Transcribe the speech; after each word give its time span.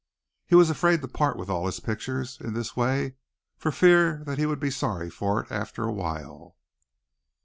He 0.47 0.55
was 0.55 0.71
afraid 0.71 1.03
to 1.03 1.07
part 1.07 1.37
with 1.37 1.47
all 1.47 1.67
his 1.67 1.79
pictures 1.79 2.39
in 2.41 2.55
this 2.55 2.75
way 2.75 3.17
for 3.55 3.71
fear 3.71 4.23
he 4.35 4.47
would 4.47 4.59
be 4.59 4.71
sorry 4.71 5.11
for 5.11 5.43
it 5.43 5.51
after 5.51 5.83
a 5.83 5.93
while. 5.93 6.57